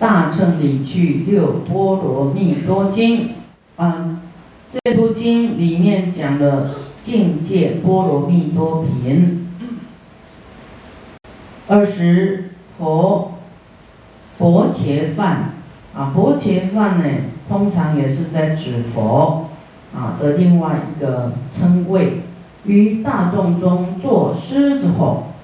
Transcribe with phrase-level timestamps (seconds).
[0.00, 3.34] 大乘理趣六波罗蜜多经，
[3.76, 4.18] 啊，
[4.72, 6.70] 这部经里面讲的
[7.02, 9.46] 境界波罗蜜多品。
[11.68, 13.32] 二十佛
[14.38, 15.52] 薄伽梵，
[15.94, 17.04] 啊，薄伽梵呢，
[17.46, 19.50] 通常也是在指佛，
[19.94, 22.22] 啊的另外一个称谓，
[22.64, 25.34] 于大众中作狮子吼，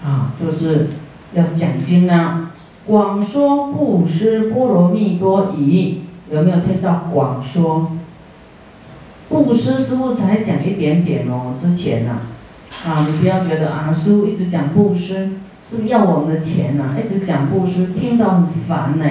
[0.00, 0.90] 啊，就是
[1.34, 2.49] 要讲经呢。
[2.86, 6.00] 广说布施波罗蜜多语，
[6.30, 7.92] 有没有听到广说？
[9.28, 12.18] 布施师傅才讲一点点哦，之前呐，
[12.84, 15.30] 啊，你不要觉得啊，师傅一直讲布施，
[15.62, 16.96] 是不是要我们的钱呐？
[16.98, 19.04] 一直讲布施，听到很烦呢，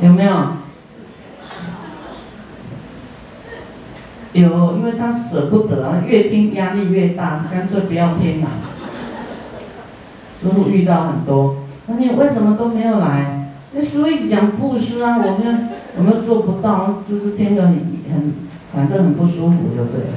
[0.00, 0.58] 有没有？
[4.34, 8.46] 有，因为他舍不得，越听压力越大，干脆不要听了。
[10.40, 11.56] 师傅遇到很多，
[11.86, 13.50] 那你为什么都没有来？
[13.72, 17.72] 那师傅一直讲布施啊，我们我们做不到，就是听得很
[18.12, 18.34] 很，
[18.72, 20.16] 反正很不舒服，就对了，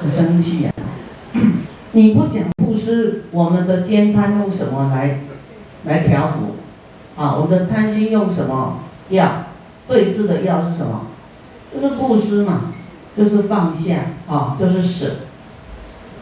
[0.00, 0.72] 很生气呀。
[1.92, 5.20] 你不讲布施，我们的兼贪用什么来
[5.84, 6.56] 来调伏？
[7.16, 9.44] 啊，我们的贪心用什么药？
[9.86, 11.06] 对治的药是什么？
[11.72, 12.72] 就是布施嘛，
[13.16, 15.06] 就是放下啊，就是舍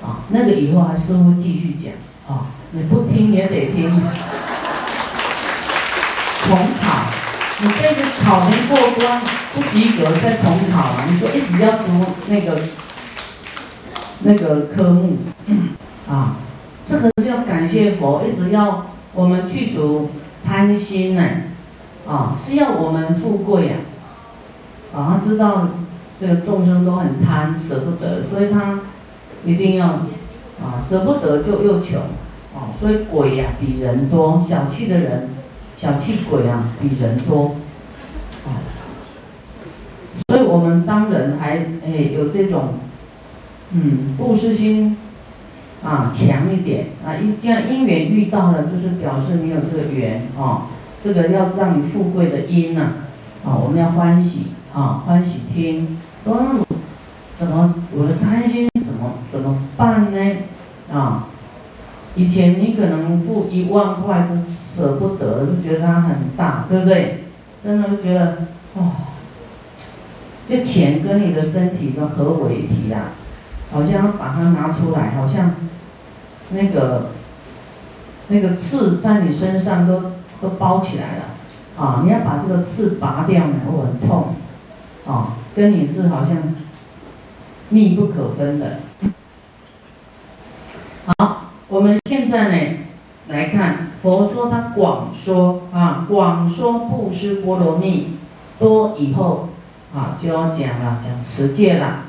[0.03, 0.25] 啊。
[0.29, 1.95] 那个以后还师傅继续讲
[2.29, 2.47] 啊。
[2.73, 3.91] 你不听也得听，
[6.45, 7.11] 重考，
[7.59, 9.21] 你这个考没过关，
[9.53, 10.95] 不及格再重考！
[11.09, 11.89] 你就一直要读
[12.29, 12.61] 那个
[14.21, 15.19] 那个科目，
[16.09, 16.37] 啊，
[16.87, 20.11] 这个是要感谢佛，一直要我们去除
[20.47, 21.23] 贪心呢，
[22.07, 23.75] 啊，是要我们富贵呀，
[24.95, 25.71] 啊，他知道
[26.21, 28.79] 这个众生都很贪，舍不得，所以他
[29.45, 29.87] 一定要
[30.63, 32.01] 啊，舍不得就又穷。
[32.53, 35.29] 哦，所以鬼呀比人多，小气的人，
[35.77, 37.55] 小气鬼啊比人多，
[38.45, 38.59] 啊，
[40.29, 42.75] 所以我们当人还哎有这种，
[43.71, 44.97] 嗯，布施心，
[45.85, 50.67] 啊强一点啊，一这样因缘遇到了，就是表示你有这个缘啊，
[51.01, 52.95] 这个要让你富贵的因呐，
[53.45, 56.67] 啊我们要欢喜啊欢喜听，哦，
[57.39, 60.37] 怎么我的贪心怎么怎么办呢？
[60.93, 61.29] 啊？
[62.17, 67.25] 以前你可能付一万块都舍不得，就觉得它很大，对不对？
[67.63, 68.39] 真的就觉得，
[68.75, 68.91] 哇，
[70.49, 73.13] 这钱跟你的身体都合为一体啦，
[73.71, 75.55] 好像把它拿出来，好像
[76.51, 77.11] 那个
[78.29, 81.25] 那个刺在你身上都都包起来了，
[81.79, 84.35] 啊，你要把这个刺拔掉呢，会很痛，
[85.07, 86.37] 啊，跟你是好像
[87.69, 88.81] 密不可分的。
[91.19, 91.37] 好。
[91.71, 91.97] 我们
[92.31, 92.79] 在呢，
[93.27, 98.19] 来看佛说他广说啊，广说布施波罗蜜
[98.59, 99.49] 多以后
[99.93, 102.05] 啊，就要讲了，讲持戒了。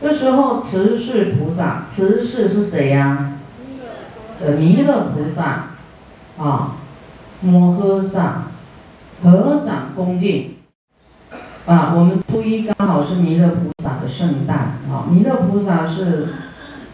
[0.00, 3.34] 这时候持世菩萨，持世是谁呀？
[4.44, 5.66] 呃，弥勒菩萨
[6.36, 6.74] 啊，
[7.40, 8.46] 摩诃萨
[9.22, 10.56] 合掌恭敬
[11.66, 11.94] 啊。
[11.96, 14.56] 我们初一刚好是弥勒菩萨的圣诞
[14.90, 16.34] 啊，弥勒菩萨是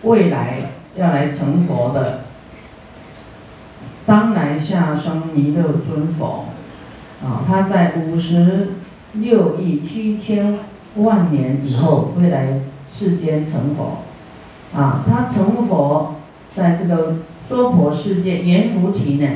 [0.02, 0.67] 未来。
[0.98, 2.22] 要来成佛的，
[4.04, 6.46] 当来下生弥勒尊佛，
[7.22, 8.70] 啊，他在五十
[9.12, 10.58] 六亿七千
[10.96, 13.98] 万年以后会来世间成佛，
[14.74, 16.16] 啊，他成佛
[16.50, 19.28] 在这个娑婆世界阎浮提呢，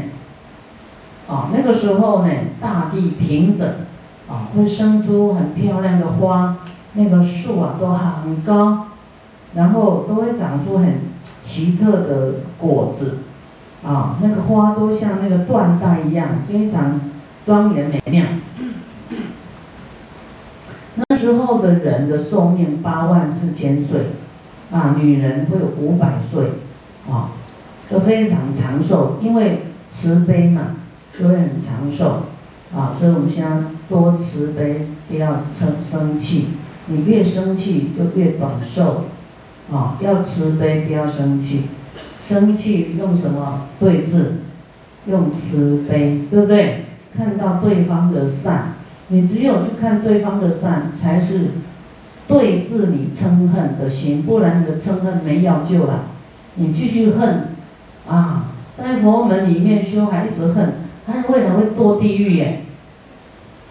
[1.29, 2.31] 啊，那个时候呢，
[2.61, 3.69] 大地平整，
[4.29, 6.57] 啊，会生出很漂亮的花，
[6.95, 8.89] 那个树啊都很高，
[9.55, 11.12] 然后都会长出很。
[11.41, 13.19] 奇特的果子，
[13.85, 17.01] 啊，那个花都像那个缎带一样，非常
[17.45, 18.25] 庄严美妙。
[20.95, 24.11] 那时候的人的寿命八万四千岁，
[24.71, 26.45] 啊，女人会有五百岁，
[27.11, 27.31] 啊，
[27.89, 30.77] 都非常长寿，因为慈悲嘛，
[31.19, 32.25] 就会很长寿，
[32.75, 36.49] 啊，所以我们现在多慈悲，不要生生气，
[36.87, 39.05] 你越生气就越短寿。
[39.73, 41.65] 啊，要慈悲，不要生气。
[42.25, 44.35] 生气用什么对治？
[45.07, 46.85] 用慈悲，对不对？
[47.17, 48.75] 看到对方的善，
[49.09, 51.51] 你只有去看对方的善，才是
[52.29, 56.05] 对治你嗔恨的心，不然你的嗔恨没药救了。
[56.55, 57.49] 你继续恨，
[58.09, 60.75] 啊，在佛门里面修还一直恨，
[61.07, 62.63] 他未来会堕地狱耶。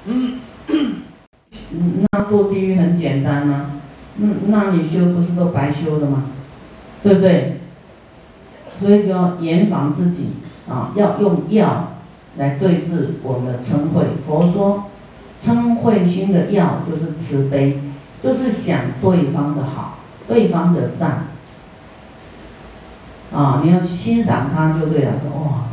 [0.06, 0.40] 嗯，
[2.12, 3.81] 那堕地狱很简单啊。
[4.18, 6.26] 嗯，那你修不是都白修的吗？
[7.04, 7.60] 对不对？
[8.80, 10.34] 所以就要严防自己
[10.68, 11.94] 啊，要用药
[12.38, 14.06] 来对治我们的嗔恚。
[14.26, 14.86] 佛说，
[15.40, 17.80] 嗔恚心的药就是慈悲，
[18.22, 21.28] 就是想对方的好，对方的善。
[23.34, 25.14] 啊，你要去欣赏他就对了。
[25.22, 25.66] 说哇，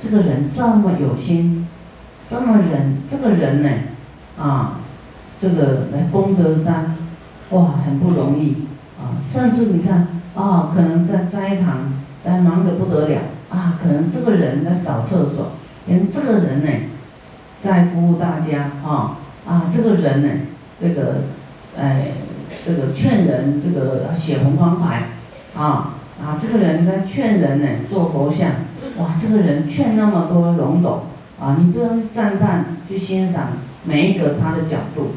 [0.00, 1.68] 这个人这么有心，
[2.26, 3.68] 这么人，这个人呢，
[4.38, 4.80] 啊，
[5.40, 6.91] 这个来功德山，
[7.52, 8.66] 哇，很不容易
[9.00, 9.22] 啊。
[9.26, 13.20] 甚至你看啊，可能在斋堂在忙得不得了
[13.50, 15.52] 啊，可能这个人在扫厕所。
[15.86, 16.70] 连这个人呢，
[17.58, 20.28] 在服务大家啊啊，这个人呢，
[20.80, 21.22] 这个，
[21.76, 22.12] 哎，
[22.64, 25.08] 这个劝人这个写红光牌，
[25.56, 28.50] 啊啊，这个人在劝人呢做佛像，
[28.96, 31.02] 哇，这个人劝那么多容懂，
[31.40, 33.48] 啊，你都要去赞叹去欣赏
[33.82, 35.14] 每一个他的角度，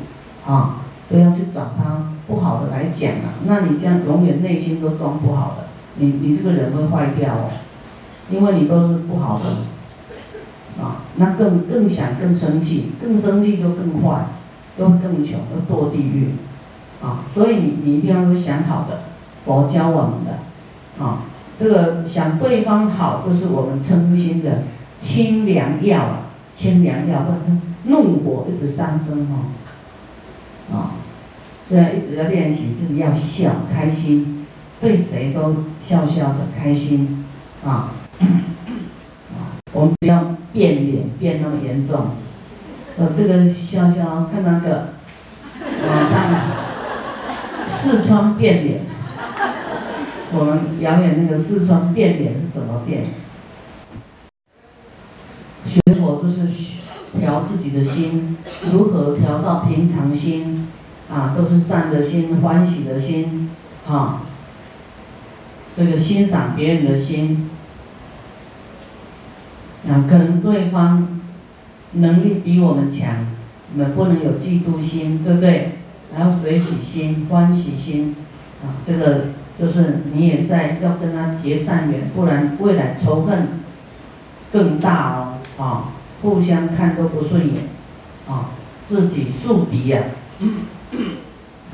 [0.51, 0.77] 啊，
[1.07, 5.67] 都要去找他不好的来讲啊，那你这样永远内心都装不好的，
[5.97, 7.51] 你你这个人会坏掉哦，
[8.29, 9.45] 因为你都是不好的。
[10.77, 14.25] 啊，那更更想更生气，更生气就更坏，
[14.77, 16.33] 又更穷，又堕地狱，
[17.01, 19.03] 啊，所以你你一定要想好的，
[19.45, 21.19] 佛教我们的，啊，
[21.57, 24.63] 这个想对方好就是我们称心的
[24.99, 26.19] 清凉药啊，
[26.53, 30.91] 清凉药，不然怒火一直上升哦，啊，
[31.67, 34.45] 所以一直要练习自己要笑开心，
[34.79, 37.25] 对谁都笑笑的开心，
[37.65, 37.91] 啊。
[39.73, 42.11] 我们不要变脸变那么严重，
[42.97, 44.93] 呃，这个笑笑看那个，
[45.85, 46.31] 马上
[47.67, 48.81] 四川变脸，
[50.31, 53.03] 我们表演那个四川变脸是怎么变？
[55.65, 56.47] 学佛就是
[57.19, 58.37] 调自己的心，
[58.71, 60.67] 如何调到平常心？
[61.11, 63.49] 啊，都是善的心、欢喜的心，
[63.85, 64.23] 哈，
[65.73, 67.49] 这个欣赏别人的心。
[69.87, 71.21] 啊，可能对方
[71.91, 73.27] 能力比我们强，
[73.73, 75.77] 我们不能有嫉妒心，对不对？
[76.11, 78.15] 还要随喜心、欢喜心，
[78.63, 79.25] 啊，这个
[79.59, 83.49] 就是你也在要跟他结善缘，不然未来仇恨
[84.51, 85.89] 更大哦，啊，
[86.21, 87.65] 互相看都不顺眼，
[88.27, 88.49] 啊，
[88.87, 90.03] 自己树敌呀，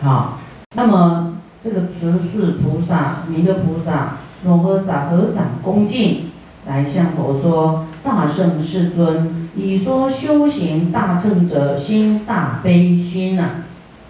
[0.01, 0.39] 好，
[0.75, 6.31] 那么这个慈氏菩萨、弥勒菩萨、罗诃萨合掌恭敬
[6.65, 7.85] 来向佛说。
[8.03, 13.61] 大圣世尊，以说修行大乘者心大悲心呐，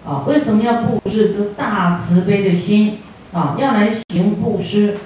[0.02, 1.34] 啊，为什么要布施？
[1.34, 2.96] 就大慈悲的心
[3.34, 4.96] 啊，要来行布施，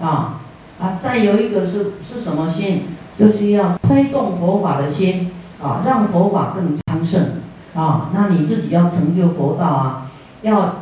[0.00, 0.38] 啊
[0.80, 2.82] 啊，再有一个是是什么心？
[3.18, 5.32] 就是要推动佛法的心
[5.62, 7.40] 啊，让佛法更昌盛
[7.74, 8.10] 啊。
[8.14, 10.10] 那你自己要成就佛道啊，
[10.42, 10.76] 要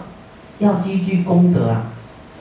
[0.58, 1.82] 要积聚功德啊，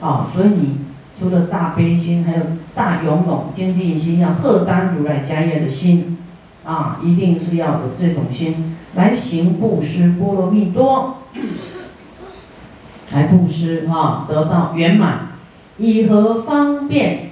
[0.01, 0.77] 啊，所以你。
[1.17, 2.43] 除了大悲心，还有
[2.75, 6.17] 大勇猛精进心，要荷担如来家业的心，
[6.65, 11.19] 啊，一定是要有这种心来行布施波罗蜜多，
[13.13, 15.29] 来布施哈，得到圆满，
[15.77, 17.29] 以何方便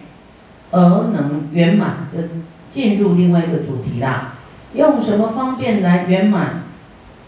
[0.71, 0.79] 而
[1.11, 2.07] 能圆满？
[2.09, 2.19] 这
[2.71, 4.35] 进入另外一个主题啦，
[4.73, 6.63] 用什么方便来圆满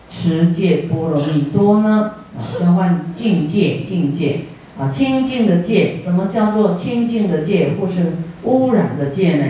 [0.09, 2.11] 持戒波罗蜜多呢？
[2.37, 4.41] 啊，先换境界，境界。
[4.77, 9.45] 啊，清净的戒，什么叫做清净的戒，或是污染的戒呢？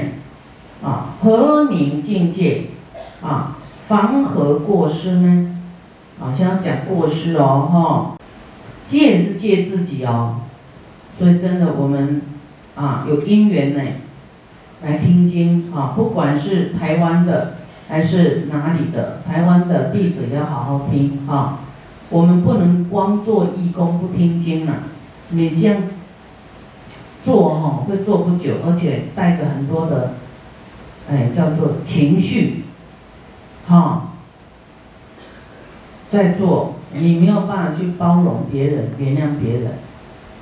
[0.83, 2.65] 啊，何名境界？
[3.24, 5.58] 啊，防何过失呢？
[6.22, 8.17] 啊，先要讲过失哦，哈，
[8.86, 10.41] 戒是戒自己哦，
[11.17, 12.22] 所以真的我们
[12.75, 13.81] 啊有因缘呢，
[14.84, 17.55] 来听经啊，不管是台湾的
[17.88, 21.60] 还是哪里的，台湾的弟子要好好听啊，
[22.10, 24.75] 我们不能光做义工不听经啊。
[25.30, 25.82] 你这样
[27.24, 30.13] 做哈，会做不久，而且带着很多的，
[31.10, 32.65] 哎，叫做情绪，
[33.68, 34.10] 哈，
[36.08, 39.72] 在做，你没有办法去包容别人、原谅别人，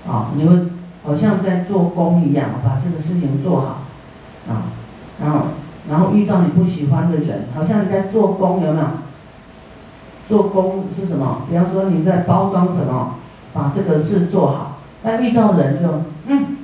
[0.05, 0.57] 啊，你会
[1.03, 3.83] 好像在做工一样，把这个事情做好，
[4.49, 4.63] 啊，
[5.21, 5.39] 然后，
[5.89, 8.85] 然后遇到你不喜欢的人，好像你在做工，有没有？
[10.25, 11.41] 做工是什么？
[11.49, 13.15] 比方说你在包装什么，
[13.53, 14.77] 把这个事做好。
[15.03, 16.57] 那遇到人就，嗯，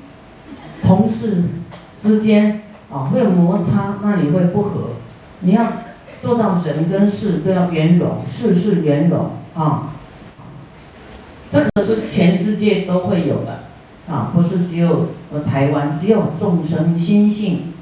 [0.81, 1.43] 同事
[2.01, 4.91] 之间啊会有摩擦，那你会不和。
[5.41, 5.65] 你要
[6.21, 9.89] 做到人跟事都要圆融，事事圆融啊。
[11.51, 13.63] 这个是全世界都会有的
[14.07, 15.07] 啊，不是只有
[15.45, 17.73] 台湾，只有众生心性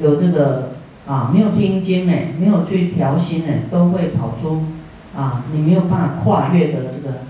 [0.00, 0.70] 有这个
[1.08, 4.66] 啊，没有听经呢，没有去调心呢，都会跑出
[5.16, 7.22] 啊，你没有办法跨越的这个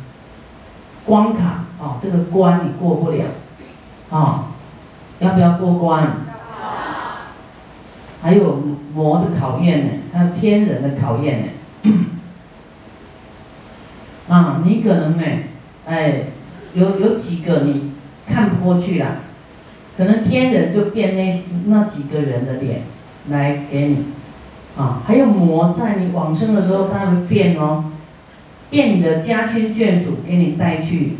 [1.06, 1.64] 关卡。
[1.80, 3.24] 哦，这个关你过不了，
[4.10, 4.46] 啊，
[5.20, 6.08] 要不要过关？
[8.20, 8.60] 还有
[8.92, 11.46] 魔的考验呢，还有天人的考验呢。
[14.28, 15.22] 啊，你可能呢，
[15.86, 16.24] 哎，
[16.74, 17.92] 有有几个你
[18.26, 19.18] 看不过去了，
[19.96, 22.82] 可能天人就变那那几个人的脸
[23.30, 24.04] 来给你，
[24.76, 27.84] 啊，还有魔在你往生的时候，他会变哦，
[28.70, 31.16] 变你的家亲眷属给你带去，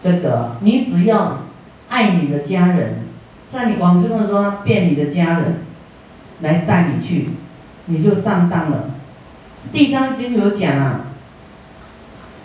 [0.00, 1.40] 这个你只要
[1.88, 3.00] 爱你的家人，
[3.46, 5.60] 在你往生的时候，变你的家人
[6.40, 7.30] 来带你去，
[7.86, 8.90] 你就上当了。
[9.72, 11.00] 地藏经有讲啊。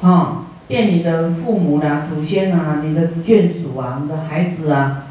[0.02, 5.06] 啊，变你的父母啦、祖先啊、你的眷属啊、你的孩子啊、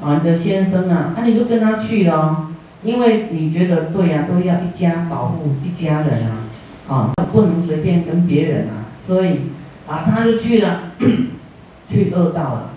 [0.00, 2.49] 啊你的先生啊，那你就跟他去了，
[2.82, 6.48] 因为你觉得对呀，都要一家保护一家人啊，
[6.88, 9.40] 啊，不能随便跟别人啊，所以
[9.86, 10.92] 啊他就去了，
[11.88, 12.70] 去恶道了，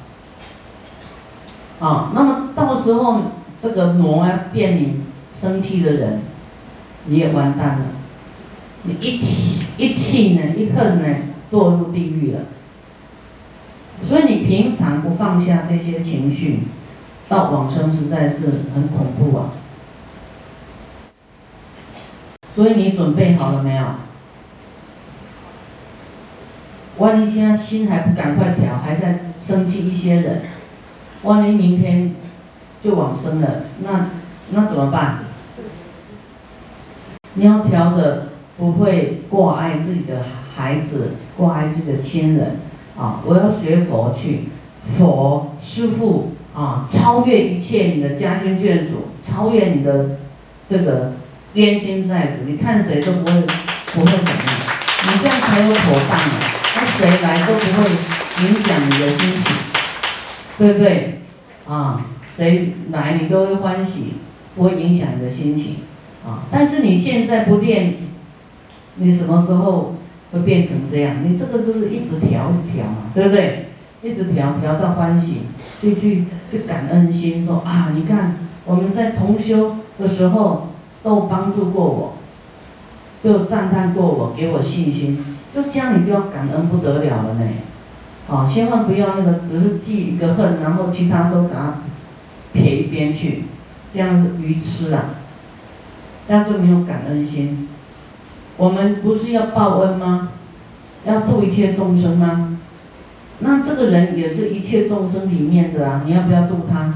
[1.80, 3.22] 啊，那么到时候
[3.60, 5.02] 这个魔啊变你
[5.34, 6.22] 生气的人，
[7.06, 7.86] 你也完蛋了，
[8.84, 11.18] 你一气一气呢，一恨呢。
[11.54, 12.40] 堕入地狱了，
[14.04, 16.62] 所以你平常不放下这些情绪，
[17.30, 19.52] 到往生实在是很恐怖啊。
[22.56, 23.86] 所以你准备好了没有？
[26.98, 30.42] 万一现在心还不赶快调，还在生气一些人，
[31.24, 32.16] 万一明天
[32.82, 34.10] 就往生了，那
[34.52, 35.24] 那怎么办？
[37.34, 40.24] 你要调着，不会过爱自己的
[40.56, 41.14] 孩子。
[41.36, 42.60] 过爱自己的亲人，
[42.96, 44.50] 啊，我要学佛去，
[44.84, 50.20] 佛师父啊，超越一切你的家亲眷属，超越你的
[50.70, 51.14] 这个
[51.54, 53.42] 冤亲债主，你看谁都不会
[53.94, 54.56] 不会怎么样，
[55.06, 56.36] 你这样才有妥当的，
[56.76, 57.90] 那谁来都不会
[58.46, 59.52] 影响你的心情，
[60.58, 61.22] 对不对？
[61.68, 62.06] 啊，
[62.36, 64.14] 谁来你都会欢喜，
[64.56, 65.78] 不会影响你的心情，
[66.26, 67.96] 啊，但是你现在不练，
[68.96, 69.96] 你什么时候？
[70.34, 73.68] 会变成这样，你这个就是一直调，一直调嘛，对不对？
[74.02, 75.42] 一直调，调到欢喜，
[75.80, 80.70] 就去去感恩心，说啊，你看我们在同修的时候
[81.04, 82.14] 都帮助过我，
[83.22, 87.48] 都赞叹过我，给我信心，这这样你就要感恩不得了了呢。
[88.30, 91.82] 啊，千万不要那个只是记一个恨，然后其他都给他
[92.54, 93.44] 撇一边去，
[93.92, 95.16] 这样是愚痴啊，
[96.28, 97.68] 那就没有感恩心。
[98.56, 100.30] 我们不是要报恩吗？
[101.06, 102.58] 要度一切众生吗？
[103.40, 106.04] 那这个人也是一切众生里面的啊！
[106.06, 106.94] 你要不要度他？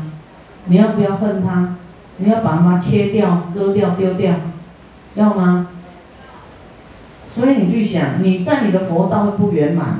[0.67, 1.76] 你要不要恨他？
[2.17, 4.33] 你要把它切掉、割掉、丢掉，
[5.15, 5.67] 要吗？
[7.29, 9.99] 所以你去想，你在你的佛道会不圆满。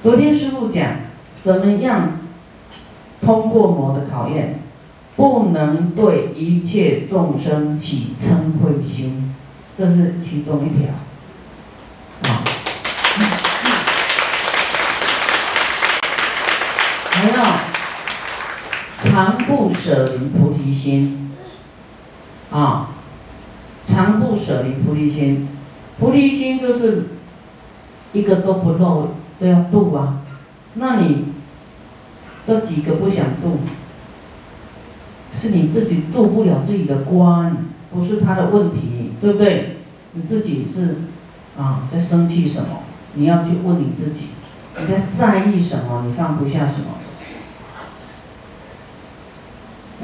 [0.00, 0.96] 昨天师傅讲，
[1.40, 2.18] 怎么样
[3.20, 4.60] 通过魔的考验？
[5.14, 9.34] 不能对一切众生起嗔恚心。
[9.76, 10.88] 这是其中一条，
[12.30, 12.44] 啊，
[17.10, 17.44] 还要
[19.12, 21.30] 常不舍离菩提心，
[22.50, 22.88] 啊，
[23.84, 25.46] 常不舍离菩提心，
[25.98, 27.10] 菩提心就是
[28.14, 30.22] 一个都不漏都要度啊，
[30.76, 31.26] 那你
[32.42, 33.58] 这几个不想度，
[35.34, 39.12] 是你自己度不了自己的关，不是他的问题。
[39.20, 39.76] 对不对？
[40.14, 40.96] 你自己是
[41.56, 42.82] 啊，在生气什么？
[43.14, 44.30] 你要去问你自己，
[44.80, 46.02] 你在在意什么？
[46.08, 46.86] 你放不下什么？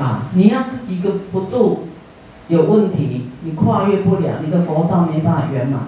[0.01, 1.89] 啊，你要自己个不度
[2.49, 5.81] 有问题，你跨越不了，你的佛道没办法圆满。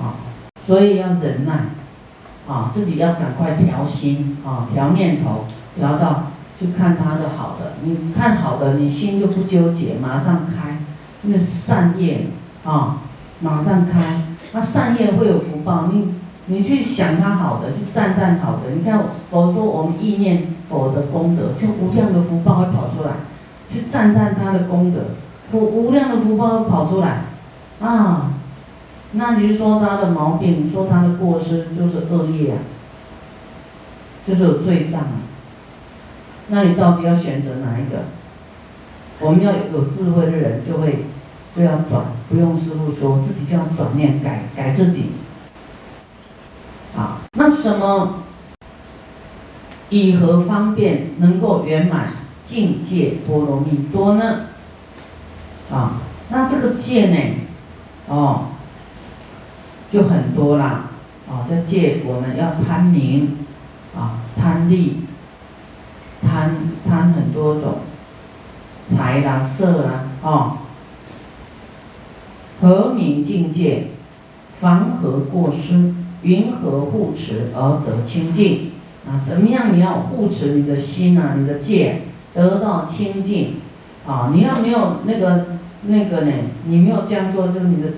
[0.00, 0.14] 啊，
[0.60, 1.66] 所以要忍耐，
[2.48, 5.44] 啊，自己要赶快调心，啊，调念头，
[5.78, 6.32] 调到。
[6.58, 10.78] 就看他的好的，你看好的，你心就不纠结，马上开，
[11.22, 12.28] 因为善业
[12.64, 13.02] 啊，
[13.40, 15.90] 马上开，那善业会有福报。
[15.92, 16.14] 你
[16.46, 23.10] 你去想他好的，去赞叹好的，你看佛说我们意念佛的功德，就无量的福报会跑出来，
[23.68, 25.00] 去赞叹他的功德，
[25.52, 27.24] 无无量的福报会跑出来，
[27.80, 28.32] 啊，
[29.12, 32.58] 那你说他的毛病，说他的过失就是恶业啊，
[34.24, 35.26] 就是有罪障啊。
[36.48, 38.04] 那你到底要选择哪一个？
[39.18, 41.06] 我们要有智慧的人就会
[41.56, 45.06] 就要转，不用师傅说，自己就要转念改改自己。
[47.36, 48.24] 那什么
[49.90, 52.12] 以何方便能够圆满
[52.44, 54.46] 境界波罗蜜多呢？
[55.70, 56.00] 啊，
[56.30, 57.18] 那这个戒呢，
[58.08, 58.46] 哦，
[59.90, 60.90] 就很多啦。
[61.28, 63.38] 啊，这戒我们要贪名，
[63.96, 65.02] 啊，贪利。
[66.22, 66.56] 贪
[66.88, 67.80] 贪很多种，
[68.88, 70.56] 财啦、色啦，哦，
[72.60, 73.88] 和明境界，
[74.56, 75.94] 防和过失，
[76.26, 78.72] 云何护持而得清净？
[79.08, 79.72] 啊，怎么样？
[79.72, 82.02] 你要护持你的心啊，你的戒
[82.34, 83.60] 得到清净，
[84.04, 85.46] 啊，你要没有那个
[85.82, 86.32] 那个呢？
[86.64, 87.90] 你没有这样做，就是你的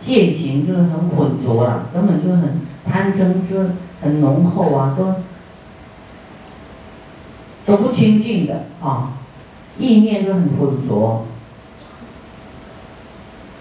[0.00, 5.16] 戒行就是很浑浊了，根本就是很贪嗔痴很浓厚啊，都
[7.66, 9.12] 都不清净的啊，
[9.78, 11.26] 意念都很浑浊。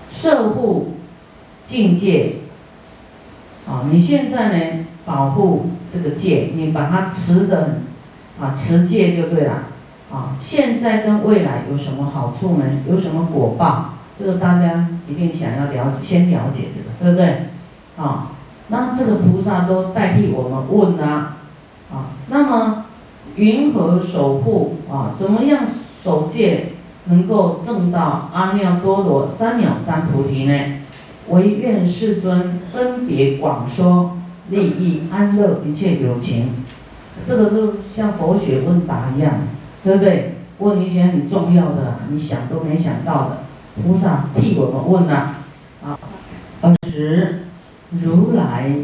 [0.10, 0.94] 摄护
[1.68, 2.36] 境界，
[3.68, 5.68] 啊，你现在呢保护。
[5.94, 7.82] 这个戒，你把它持的，
[8.42, 9.66] 啊，持戒就对了，
[10.12, 12.64] 啊，现在跟未来有什么好处呢？
[12.90, 13.94] 有什么果报？
[14.18, 17.50] 这个大家一定想要了解，先了解这个，对不对？
[18.04, 18.32] 啊，
[18.70, 21.38] 那这个菩萨都代替我们问啊，
[21.92, 22.86] 啊，那么
[23.36, 25.14] 云何守护啊？
[25.16, 25.60] 怎么样
[26.04, 26.72] 守戒
[27.06, 30.54] 能够证到阿耨多罗三藐三菩提呢？
[31.30, 34.18] 唯愿世尊分别广说。
[34.50, 36.50] 利益安乐一切有情，
[37.26, 39.36] 这个是像佛学问答一样，
[39.86, 40.36] 对不对？
[40.60, 43.38] 问一些很重要的，你想都没想到的，
[43.82, 45.36] 菩萨替我们问呐。
[45.82, 45.98] 啊，
[46.62, 47.46] 二十
[47.92, 48.76] 如来，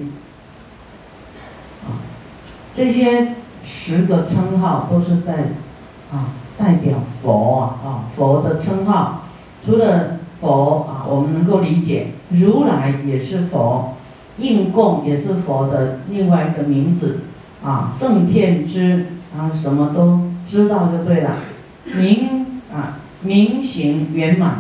[1.84, 2.00] 啊，
[2.74, 5.50] 这些十个称号都是在
[6.10, 9.26] 啊代表佛啊佛的称号，
[9.62, 13.96] 除了佛啊，我们能够理解，如来也是佛。
[14.38, 17.24] 应供也是佛的另外一个名字，
[17.62, 21.40] 啊，正片知啊，什么都知道就对了，
[21.84, 24.60] 明啊，明行圆满，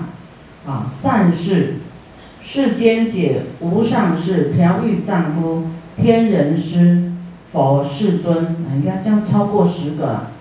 [0.67, 1.75] 啊，善事，
[2.43, 7.13] 世间解无上士，调御丈夫，天人师，
[7.53, 10.31] 佛世尊，啊你看这样超过十个了，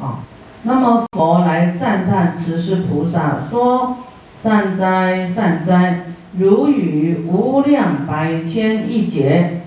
[0.00, 0.20] 啊，
[0.62, 3.96] 那么佛来赞叹慈氏菩萨说：
[4.44, 6.04] 善哉，善哉。
[6.36, 9.62] 如与无量百千亿劫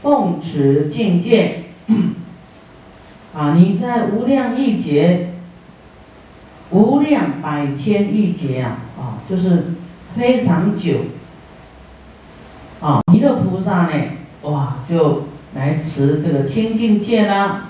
[0.00, 1.64] 奉持境界，
[3.34, 3.52] 啊！
[3.54, 5.34] 你在无量亿劫、
[6.70, 9.74] 无量百千亿劫啊，啊，就是
[10.14, 10.94] 非常久，
[12.80, 13.02] 啊！
[13.12, 13.92] 弥勒菩萨呢，
[14.44, 17.66] 哇，就来持这个清净戒啦，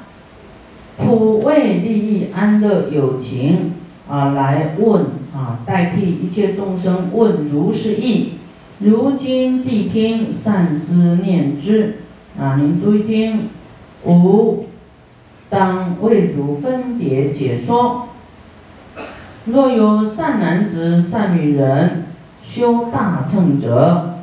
[0.96, 3.72] 普为利益安乐有情
[4.08, 8.34] 啊，来问啊，代替一切众生问如是意。
[8.80, 11.98] 如今谛听，善思念之。
[12.38, 13.48] 啊，您注意听，
[14.04, 14.66] 吾
[15.48, 18.08] 当为汝分别解说。
[19.44, 22.06] 若有善男子、善女人
[22.42, 24.18] 修大乘者，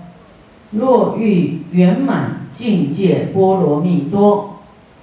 [0.72, 4.60] 若欲圆满境界波罗蜜多，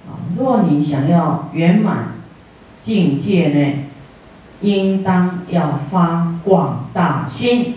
[0.07, 2.13] 啊，若你想要圆满
[2.81, 3.86] 境界呢，
[4.61, 7.75] 应当要发广大心。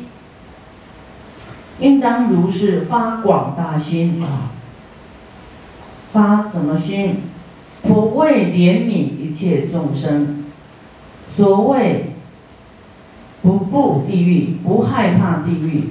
[1.79, 4.51] 应当如是发广大心啊！
[6.13, 7.23] 发什么心？
[7.83, 10.45] 普为怜悯一切众生。
[11.29, 12.17] 所谓
[13.41, 15.91] 不怖地狱，不害怕地狱，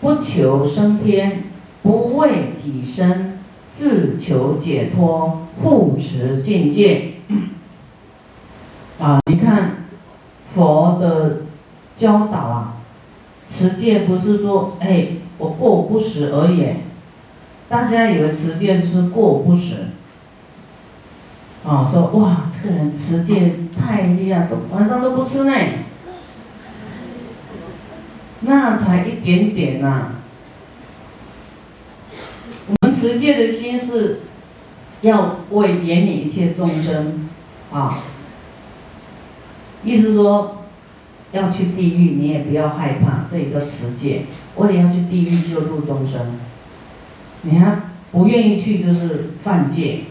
[0.00, 1.44] 不求升天，
[1.82, 3.38] 不为己身，
[3.70, 7.12] 自求解脱，护持境界。
[8.98, 9.20] 啊！
[9.30, 9.84] 你看
[10.56, 11.42] 佛的
[11.94, 12.76] 教导啊！
[13.46, 16.66] 持戒不是说，哎，我过午不食而已。
[17.68, 19.88] 大家以为持戒就是过午不食，
[21.62, 25.52] 啊，说哇，这个人持戒太厉害，都晚上都不吃呢。
[28.40, 30.12] 那才一点点呐。
[32.68, 34.20] 我们持戒的心是，
[35.02, 37.28] 要为怜悯一切众生，
[37.70, 37.98] 啊，
[39.84, 40.52] 意思说。
[41.32, 44.22] 要去地狱，你也不要害怕，这也叫持戒。
[44.54, 46.38] 为了要去地狱救度众生，
[47.42, 50.04] 你看不愿意去，就是犯戒。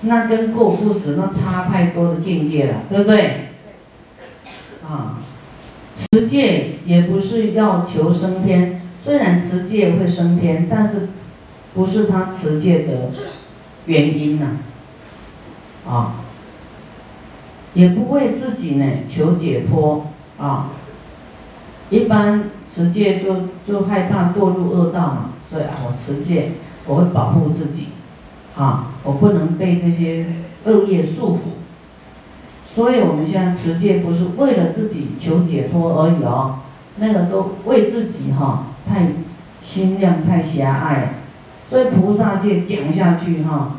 [0.00, 3.50] 那跟过不死那差太多的境界了，对不对？
[4.88, 5.18] 啊，
[5.94, 11.10] 持戒也不是要求升天，虽然持戒会升天，但是
[11.74, 13.10] 不是他持戒的
[13.84, 14.56] 原因呐。
[15.86, 16.22] 啊。
[17.76, 20.06] 也不为自己呢求解脱
[20.38, 20.70] 啊，
[21.90, 26.52] 一般持戒就就害怕堕入恶道嘛，所以啊我持戒
[26.86, 27.88] 我会保护自己，
[28.56, 30.24] 啊我不能被这些
[30.64, 31.40] 恶业束缚，
[32.66, 36.60] 所以我们现在持戒不是为了自己求解脱而已哦，
[36.96, 39.08] 那个都为自己哈太
[39.62, 41.16] 心量太狭隘，
[41.66, 43.72] 所以菩萨戒讲下去哈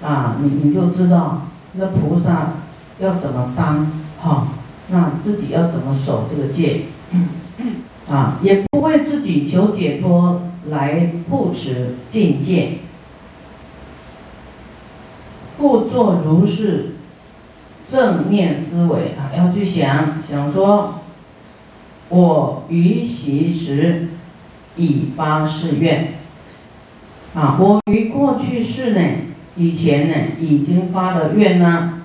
[0.00, 2.59] 啊你你就知道那菩萨。
[3.00, 3.90] 要怎么当？
[4.20, 4.48] 哈，
[4.88, 6.82] 那自己要怎么守这个戒？
[8.08, 12.78] 啊，也不为自己求解脱来护持境界，
[15.56, 16.96] 故作如是
[17.88, 20.96] 正念思维啊，要去想想说，
[22.08, 24.08] 我于习时
[24.74, 26.14] 已发誓愿，
[27.34, 29.00] 啊，我于过去世呢，
[29.56, 31.99] 以前呢，已经发了愿呢，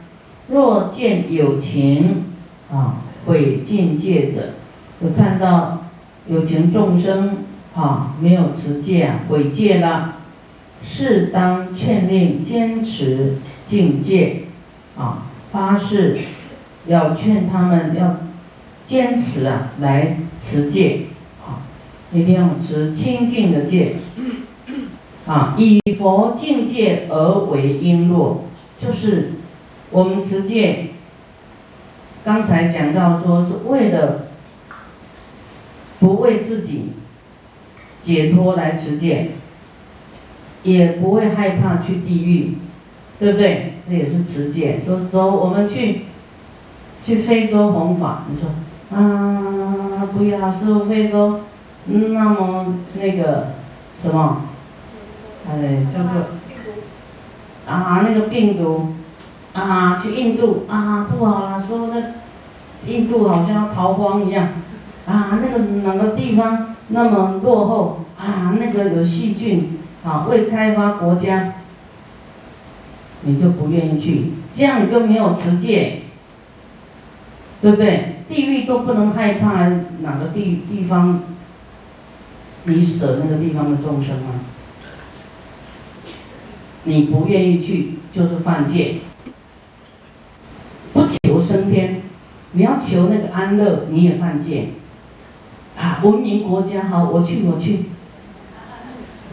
[0.49, 2.25] 若见有情
[2.71, 4.53] 啊毁境界者，
[5.01, 5.81] 有看到。
[6.27, 7.38] 有情众生，
[7.75, 10.15] 啊，没有持戒啊，毁戒了，
[10.84, 14.45] 适当劝令坚持境界，
[14.97, 16.17] 啊，发誓
[16.88, 18.21] 要劝他们要
[18.84, 21.01] 坚持啊，来持戒，
[21.45, 21.62] 啊，
[22.12, 23.97] 一定要持清净的戒，
[25.27, 28.38] 啊，以佛境界而为璎珞，
[28.79, 29.34] 就是
[29.91, 30.88] 我们持戒，
[32.24, 34.21] 刚才讲到说是为了。
[35.98, 36.91] 不为自己
[38.02, 39.32] 解脱来持戒，
[40.62, 42.58] 也不会害怕去地狱，
[43.17, 43.76] 对不对？
[43.84, 44.80] 这也是持戒。
[44.86, 46.02] 说走，我们去
[47.02, 48.26] 去非洲弘法。
[48.30, 48.50] 你说
[48.95, 51.39] 啊，不要，师傅，非洲
[51.86, 53.54] 那么那个
[53.98, 54.43] 什么，
[55.50, 56.28] 哎，叫做
[57.65, 58.89] 啊那个病毒
[59.56, 64.50] 啊，去印度啊不好了，说，那印度好像要逃荒一样。
[65.08, 68.58] 啊，那个哪个地方那么落后啊？
[68.60, 71.54] 那个有细菌，啊，未开发国家，
[73.22, 76.02] 你就不愿意去，这样你就没有持戒，
[77.62, 78.24] 对不对？
[78.28, 79.68] 地狱都不能害怕
[80.02, 81.22] 哪个地地方，
[82.63, 84.41] 你舍那个地方的众生吗？
[86.84, 88.98] 你不愿意去就是犯戒，
[90.95, 92.03] 不求升天，
[92.53, 94.69] 你要求那个安乐，你也犯戒。
[95.77, 97.88] 啊，文明国家好，我去我去。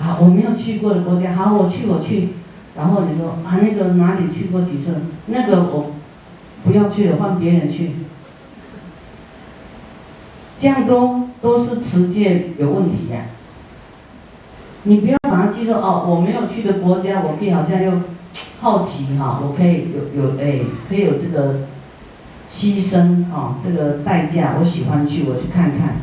[0.00, 2.30] 好，我没有去过的国家好，我去我去。
[2.76, 5.02] 然后你说啊，那个哪里去过几次？
[5.26, 5.92] 那个我
[6.64, 7.92] 不要去了，换别人去。
[10.56, 13.26] 这样都都是持戒有问题呀。
[14.82, 17.92] 你不要把它记住哦，我没有去的国家，我可以好像又
[18.60, 21.66] 好奇哈，我可以有有哎，可以有这个
[22.50, 25.96] 牺牲啊，这个代价，我喜欢去，我去看看。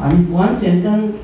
[0.00, 1.14] 完完全跟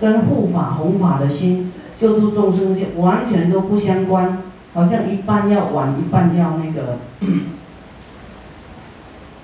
[0.00, 4.38] 跟护法弘法的心救度众生心完全都不相关，
[4.74, 6.98] 好像一半要晚，一半要那个。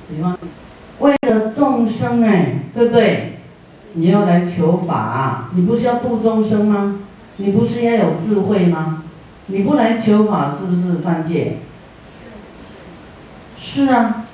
[0.09, 0.38] 比方，
[1.01, 3.40] 为了众生哎，对不对？
[3.95, 7.01] 你要来求法，你不是要度众生吗？
[7.38, 9.05] 你不是要有智慧吗？
[9.49, 11.59] 你不来求法，是不是犯戒？
[13.59, 14.25] 是啊。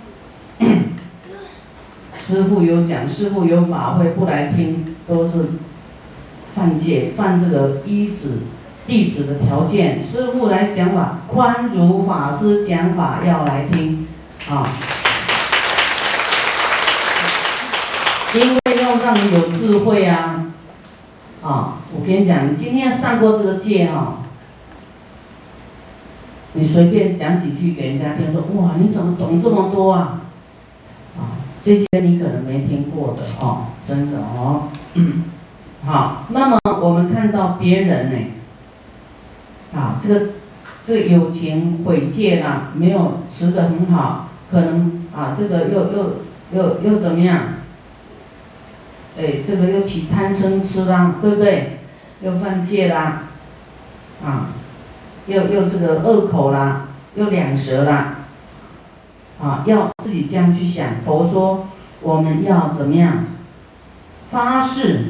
[2.24, 5.50] 师傅有讲，师傅有法会不来听，都是
[6.54, 8.38] 犯戒，犯这个一子
[8.86, 10.02] 弟子的条件。
[10.02, 14.06] 师傅来讲法，宽如法师讲法要来听，
[14.48, 14.66] 啊，
[18.34, 20.46] 因为要让你有智慧啊，
[21.42, 24.21] 啊，我跟你讲，你今天上过这个戒哈，
[26.54, 30.20] 你随便讲几句给人家听，说哇，你怎么懂这么多啊？
[31.16, 34.68] 啊这些你可能没听过的哦，真的哦。
[35.84, 38.18] 好，那么我们看到别人呢，
[39.74, 40.26] 啊，这个
[40.84, 46.16] 这个友情毁戒啦，没有持得很好，可能啊，这个又又
[46.52, 47.38] 又又怎么样？
[49.18, 51.78] 哎，这个又起贪嗔痴啦，对不对？
[52.22, 53.24] 又犯戒啦，
[54.24, 54.50] 啊，
[55.26, 58.18] 又又这个恶口啦，又两舌啦。
[59.40, 61.00] 啊，要自己这样去想。
[61.04, 61.66] 佛说，
[62.00, 63.26] 我们要怎么样？
[64.30, 65.06] 发誓，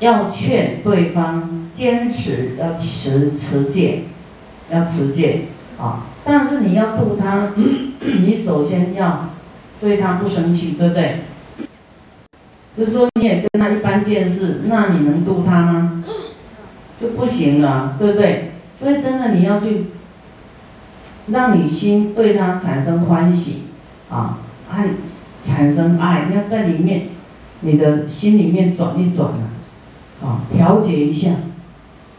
[0.00, 4.04] 要劝对方坚持，要持持戒，
[4.70, 5.42] 要持戒
[5.78, 6.06] 啊！
[6.24, 7.50] 但是你要度他，
[8.00, 9.28] 你首先要
[9.80, 11.20] 对他不生气，对不对？
[12.76, 16.02] 就说你也跟他一般见识，那你能度他吗？
[17.00, 18.52] 就不行了，对不对？
[18.78, 19.86] 所以真的你要去。
[21.28, 23.64] 让你心对他产生欢喜，
[24.08, 24.38] 啊，
[24.70, 24.90] 爱，
[25.42, 27.08] 产生爱，你要在里面，
[27.62, 29.42] 你的心里面转一转啊，
[30.22, 31.30] 啊，调节一下，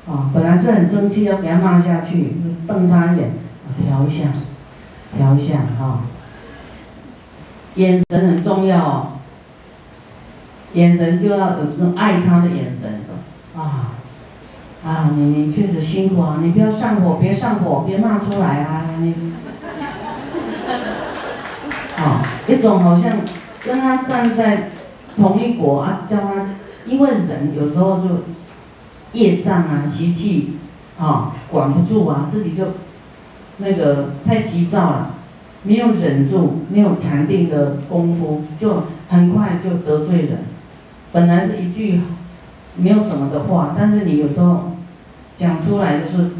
[0.10, 2.34] 啊，本来是很生气要给他骂下去，
[2.68, 3.32] 瞪他一眼，
[3.82, 4.26] 调一下，
[5.16, 6.02] 调一下啊，
[7.76, 9.08] 眼神很重要哦，
[10.74, 13.00] 眼神就要有那种爱他的眼神，
[13.56, 13.94] 啊。
[14.86, 16.40] 啊，你你确实辛苦啊！
[16.42, 18.86] 你不要上火，别上火，别骂出来啊！
[19.00, 19.14] 你，
[21.98, 22.22] 啊。
[22.48, 23.18] 一种好像
[23.66, 24.72] 跟他站在
[25.18, 26.48] 同一国啊，叫他，
[26.86, 28.24] 因为人有时候就
[29.12, 30.58] 业障啊、习气
[30.98, 32.64] 啊管不住啊，自己就
[33.58, 35.16] 那个太急躁了，
[35.64, 40.46] 没有忍住，没有禅定的功夫，就很快就得罪人。
[41.12, 42.00] 本来是一句
[42.78, 44.72] 没有什么的话，但是你有时候
[45.36, 46.32] 讲出来就是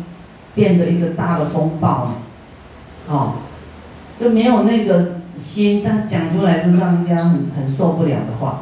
[0.56, 2.14] 变得一个大的风暴，
[3.08, 3.34] 哦，
[4.20, 8.62] 就没有那个心，但讲出来就让人家很很受不了的话，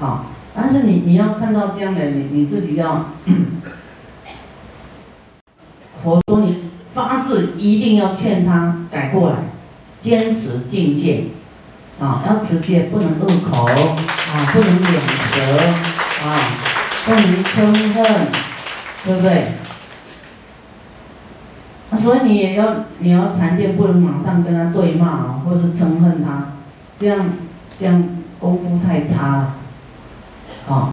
[0.00, 3.06] 啊，但是你你要看到这样的你你自己要，
[6.02, 9.36] 佛说你发誓一定要劝他改过来，
[10.00, 11.24] 坚持境界，
[12.00, 15.40] 啊，要持戒，不能恶口，啊，不能两舌，
[16.24, 16.26] 啊，
[17.08, 18.28] 不能嗔恨，
[19.04, 19.52] 对不对？
[21.96, 26.52] 所以你也要，你要禅定，不能马上跟他对骂啊，或是嗔恨他，
[26.98, 27.30] 这样
[27.78, 28.04] 这样
[28.38, 29.54] 功夫太差了，
[30.68, 30.90] 啊。